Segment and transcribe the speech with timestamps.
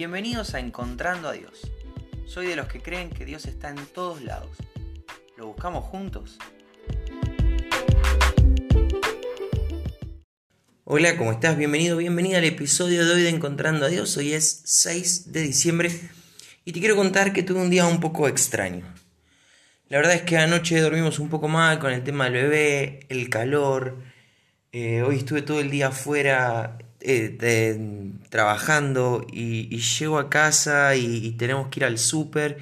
[0.00, 1.70] Bienvenidos a Encontrando a Dios.
[2.24, 4.56] Soy de los que creen que Dios está en todos lados.
[5.36, 6.38] ¿Lo buscamos juntos?
[10.84, 11.58] Hola, ¿cómo estás?
[11.58, 14.16] Bienvenido, bienvenida al episodio de hoy de Encontrando a Dios.
[14.16, 15.90] Hoy es 6 de diciembre
[16.64, 18.86] y te quiero contar que tuve un día un poco extraño.
[19.90, 23.28] La verdad es que anoche dormimos un poco mal con el tema del bebé, el
[23.28, 23.98] calor.
[24.72, 31.68] Eh, hoy estuve todo el día afuera eh, trabajando y, llego a casa y, tenemos
[31.68, 32.58] que ir al súper.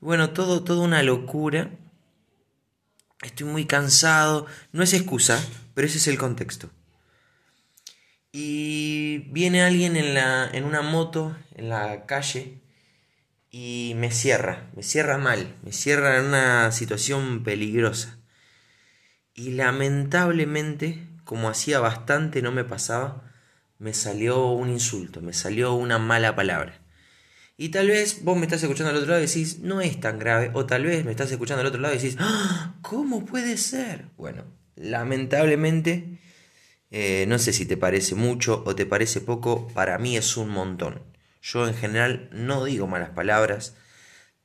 [0.00, 1.70] Bueno, todo, todo una locura.
[3.22, 4.46] Estoy muy cansado.
[4.72, 5.42] No es excusa,
[5.74, 6.70] pero ese es el contexto.
[8.32, 12.60] Y viene alguien en, la, en una moto en la calle
[13.50, 18.18] y me cierra, me cierra mal, me cierra en una situación peligrosa.
[19.34, 23.26] Y lamentablemente, como hacía bastante no me pasaba,
[23.78, 26.80] me salió un insulto, me salió una mala palabra.
[27.58, 30.18] Y tal vez vos me estás escuchando al otro lado y decís, no es tan
[30.18, 30.50] grave.
[30.54, 32.74] O tal vez me estás escuchando al otro lado y decís, ¡Ah!
[32.82, 34.06] ¿cómo puede ser?
[34.16, 34.44] Bueno,
[34.76, 36.18] lamentablemente,
[36.90, 40.50] eh, no sé si te parece mucho o te parece poco, para mí es un
[40.50, 41.02] montón.
[41.40, 43.74] Yo en general no digo malas palabras,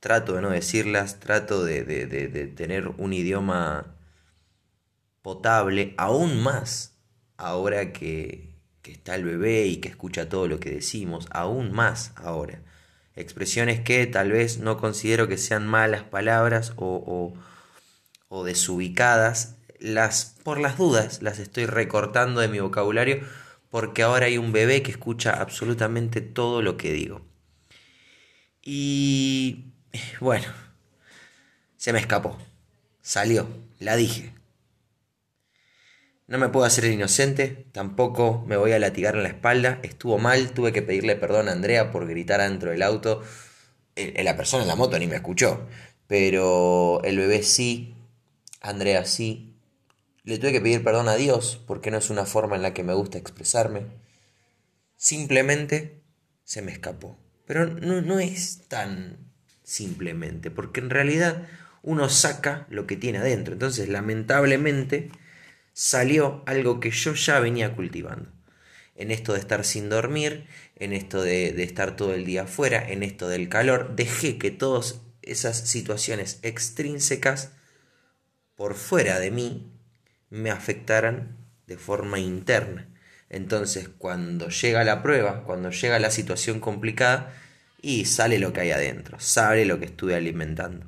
[0.00, 3.96] trato de no decirlas, trato de, de tener un idioma
[5.20, 6.98] potable, aún más
[7.36, 8.51] ahora que,
[8.82, 12.60] que está el bebé y que escucha todo lo que decimos, aún más ahora.
[13.14, 17.34] Expresiones que tal vez no considero que sean malas palabras o,
[18.28, 23.20] o, desubicadas, las, por las dudas las estoy recortando de mi vocabulario
[23.70, 27.22] porque ahora hay un bebé que escucha absolutamente todo lo que digo.
[28.62, 29.72] Y
[30.20, 30.46] bueno,
[31.76, 32.38] se me escapó,
[33.00, 34.41] salió, la dije.
[36.32, 39.80] No me puedo hacer el inocente, tampoco me voy a latigar en la espalda.
[39.82, 43.22] Estuvo mal, tuve que pedirle perdón a Andrea por gritar dentro del auto.
[43.96, 45.68] La persona en la moto ni me escuchó,
[46.06, 47.94] pero el bebé sí,
[48.62, 49.58] Andrea sí.
[50.24, 52.82] Le tuve que pedir perdón a Dios porque no es una forma en la que
[52.82, 53.82] me gusta expresarme.
[54.96, 56.00] Simplemente
[56.44, 57.18] se me escapó.
[57.44, 59.18] Pero no, no es tan
[59.64, 61.46] simplemente, porque en realidad
[61.82, 63.52] uno saca lo que tiene adentro.
[63.52, 65.10] Entonces, lamentablemente,
[65.72, 68.30] salió algo que yo ya venía cultivando.
[68.94, 70.46] En esto de estar sin dormir,
[70.76, 75.00] en esto de, estar todo el día afuera, en esto del calor, dejé que todas
[75.22, 77.52] esas situaciones extrínsecas
[78.54, 79.72] por fuera de mí
[80.28, 82.88] me afectaran de forma interna.
[83.30, 87.32] Entonces, cuando llega la prueba, cuando llega la situación complicada,
[87.82, 90.86] y sale lo que hay adentro, sale lo que estuve alimentando.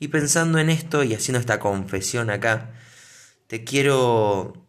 [0.00, 2.72] Y pensando en esto y haciendo esta confesión acá,
[3.54, 4.66] te quiero,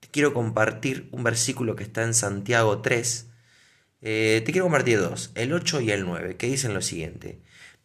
[0.00, 3.26] te quiero compartir un versículo que está en Santiago 3.
[4.00, 7.42] Eh, te quiero compartir dos, el 8 y el 9, que dicen lo siguiente.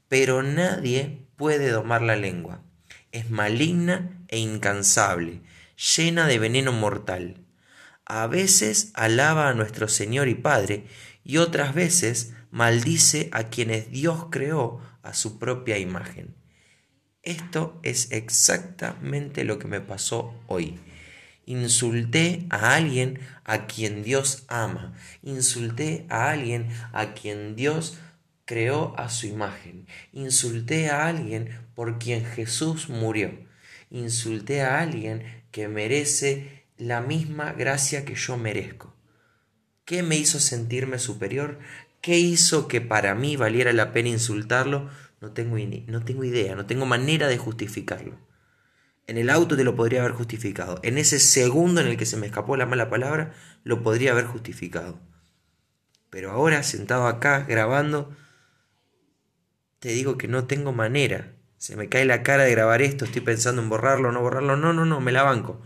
[0.08, 2.63] Pero nadie puede domar la lengua.
[3.12, 5.41] Es maligna e incansable,
[5.97, 7.44] llena de veneno mortal.
[8.06, 10.85] A veces alaba a nuestro Señor y Padre
[11.25, 16.36] y otras veces maldice a quienes Dios creó a su propia imagen.
[17.27, 20.79] Esto es exactamente lo que me pasó hoy.
[21.45, 24.93] Insulté a alguien a quien Dios ama.
[25.23, 27.97] Insulté a alguien a quien Dios
[28.45, 29.87] creó a su imagen.
[30.13, 33.37] Insulté a alguien por quien Jesús murió.
[33.89, 38.95] Insulté a alguien que merece la misma gracia que yo merezco.
[39.83, 41.59] ¿Qué me hizo sentirme superior?
[41.99, 44.89] ¿Qué hizo que para mí valiera la pena insultarlo?
[45.19, 45.57] No tengo,
[45.88, 48.19] no tengo idea, no tengo manera de justificarlo.
[49.07, 50.79] En el auto te lo podría haber justificado.
[50.83, 53.33] En ese segundo en el que se me escapó la mala palabra,
[53.63, 55.00] lo podría haber justificado.
[56.09, 58.16] Pero ahora, sentado acá, grabando,
[59.79, 61.34] te digo que no tengo manera.
[61.57, 64.57] Se me cae la cara de grabar esto, estoy pensando en borrarlo no borrarlo.
[64.57, 65.61] No, no, no, me la banco.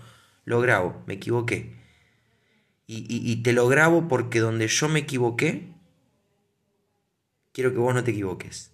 [0.45, 1.81] Lo grabo, me equivoqué.
[2.87, 5.73] Y, y te lo grabo porque donde yo me equivoqué,
[7.53, 8.71] quiero que vos no te equivoques.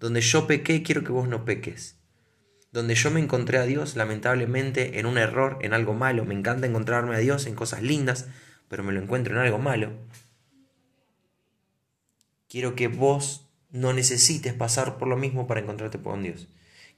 [0.00, 1.96] Donde yo pequé, quiero que vos no peques.
[2.72, 6.24] Donde yo me encontré a Dios, lamentablemente, en un error, en algo malo.
[6.24, 8.26] Me encanta encontrarme a Dios en cosas lindas,
[8.68, 9.92] pero me lo encuentro en algo malo.
[12.48, 16.48] Quiero que vos no necesites pasar por lo mismo para encontrarte con Dios.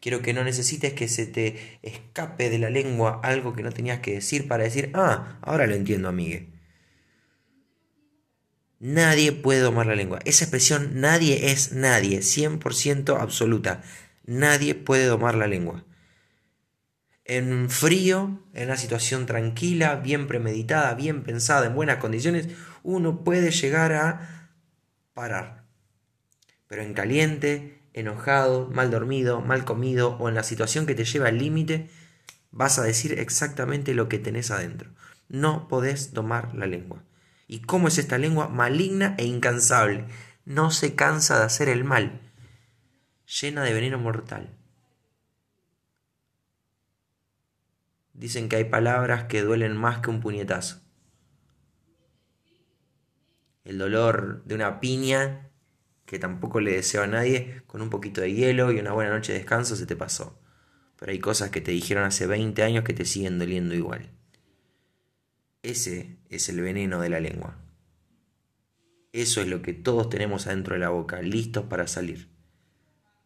[0.00, 3.98] Quiero que no necesites que se te escape de la lengua algo que no tenías
[3.98, 6.50] que decir para decir, ah, ahora lo entiendo, amigue.
[8.82, 10.18] Nadie puede domar la lengua.
[10.24, 13.80] Esa expresión nadie es nadie, 100% absoluta.
[14.26, 15.84] Nadie puede domar la lengua.
[17.24, 22.48] En frío, en una situación tranquila, bien premeditada, bien pensada, en buenas condiciones,
[22.82, 24.50] uno puede llegar a
[25.14, 25.64] parar.
[26.66, 31.28] Pero en caliente, enojado, mal dormido, mal comido o en la situación que te lleva
[31.28, 31.88] al límite,
[32.50, 34.90] vas a decir exactamente lo que tenés adentro.
[35.28, 37.04] No podés domar la lengua.
[37.52, 38.48] ¿Y cómo es esta lengua?
[38.48, 40.06] Maligna e incansable.
[40.46, 42.32] No se cansa de hacer el mal.
[43.26, 44.56] Llena de veneno mortal.
[48.14, 50.80] Dicen que hay palabras que duelen más que un puñetazo.
[53.64, 55.50] El dolor de una piña
[56.06, 59.34] que tampoco le deseo a nadie, con un poquito de hielo y una buena noche
[59.34, 60.40] de descanso se te pasó.
[60.96, 64.21] Pero hay cosas que te dijeron hace 20 años que te siguen doliendo igual.
[65.62, 67.56] Ese es el veneno de la lengua.
[69.12, 72.28] Eso es lo que todos tenemos adentro de la boca, listos para salir.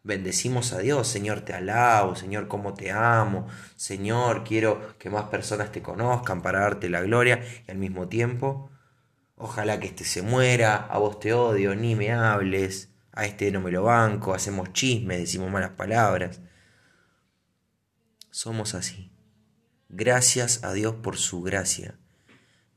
[0.03, 5.71] Bendecimos a Dios, Señor, te alabo, Señor, cómo te amo, Señor, quiero que más personas
[5.71, 8.69] te conozcan para darte la gloria y al mismo tiempo
[9.39, 13.61] Ojalá que este se muera, a vos te odio, ni me hables, a este no
[13.61, 16.41] me lo banco, hacemos chismes, decimos malas palabras.
[18.31, 19.11] Somos así.
[19.89, 21.99] Gracias a Dios por su gracia.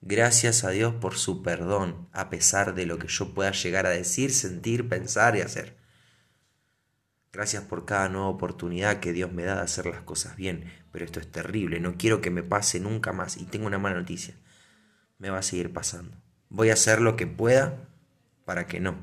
[0.03, 3.91] Gracias a Dios por su perdón, a pesar de lo que yo pueda llegar a
[3.91, 5.77] decir, sentir, pensar y hacer.
[7.33, 11.05] Gracias por cada nueva oportunidad que Dios me da de hacer las cosas bien, pero
[11.05, 14.35] esto es terrible, no quiero que me pase nunca más y tengo una mala noticia.
[15.19, 16.17] Me va a seguir pasando.
[16.49, 17.87] Voy a hacer lo que pueda
[18.47, 18.99] para que no.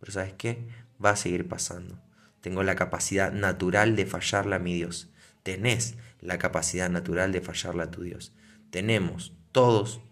[0.00, 0.68] Pero ¿sabes qué?
[1.02, 2.02] Va a seguir pasando.
[2.40, 5.08] Tengo la capacidad natural de fallarle a mi Dios.
[5.44, 8.34] Tenés la capacidad natural de fallarle a tu Dios.
[8.70, 10.02] Tenemos todos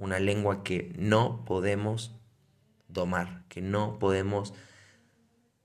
[0.00, 2.18] una lengua que no podemos
[2.88, 4.54] domar, que no podemos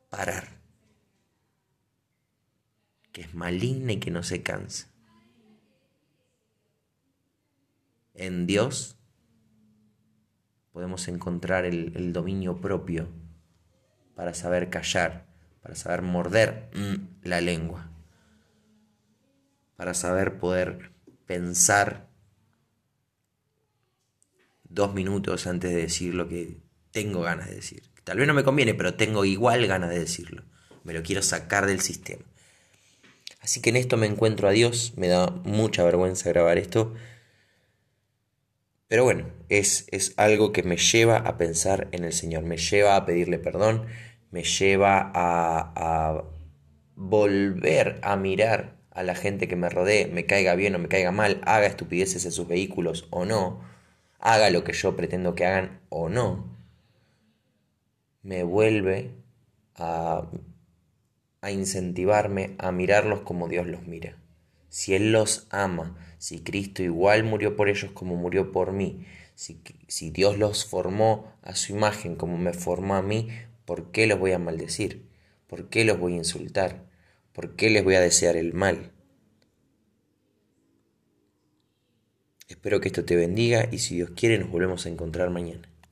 [0.09, 0.59] parar,
[3.13, 4.87] que es maligna y que no se cansa.
[8.13, 8.97] En Dios
[10.73, 13.07] podemos encontrar el, dominio propio
[14.15, 15.25] para saber callar,
[15.61, 17.89] para saber morder mm, la lengua,
[19.77, 20.91] para saber poder
[21.25, 22.04] pensar
[24.75, 26.57] dos minutos antes de decir lo que
[26.91, 27.83] tengo ganas de decir.
[28.03, 30.43] Tal vez no me conviene, pero tengo igual ganas de decirlo.
[30.83, 32.23] Me lo quiero sacar del sistema.
[33.41, 36.93] Así que en esto me encuentro a Dios, me da mucha vergüenza grabar esto,
[38.87, 42.95] pero bueno, es, es algo que me lleva a pensar en el Señor, me lleva
[42.95, 43.85] a pedirle perdón,
[44.31, 46.23] me lleva a, a
[46.95, 51.11] volver a mirar a la gente que me rodee, me caiga bien o me caiga
[51.11, 53.74] mal, haga estupideces en sus vehículos o no,
[54.25, 56.45] haga lo que yo pretendo que hagan o no,
[58.23, 59.11] me vuelve
[59.75, 60.27] a,
[61.41, 64.17] a incentivarme a mirarlos como Dios los mira.
[64.69, 69.05] Si Él los ama, si Cristo igual murió por ellos como murió por mí,
[69.35, 73.27] si, si Dios los formó a su imagen como me formó a mí,
[73.65, 75.05] ¿por qué los voy a maldecir?
[75.45, 76.81] ¿Por qué los voy a insultar?
[77.31, 78.91] ¿Por qué les voy a desear el mal?
[82.47, 85.67] Espero que esto te bendiga y si Dios quiere nos volvemos a encontrar mañana.